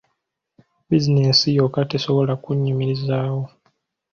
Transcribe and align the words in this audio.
Bizinensi 0.87 1.47
yokka 1.57 1.81
tesobola 1.91 2.33
kunnyimirizaawo. 2.43 3.43